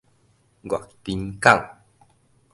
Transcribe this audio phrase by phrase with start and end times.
[0.63, 1.83] 月津港